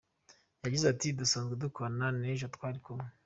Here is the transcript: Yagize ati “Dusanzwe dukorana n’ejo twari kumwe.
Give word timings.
Yagize 0.63 0.85
ati 0.93 1.07
“Dusanzwe 1.19 1.53
dukorana 1.63 2.07
n’ejo 2.19 2.47
twari 2.55 2.79
kumwe. 2.85 3.07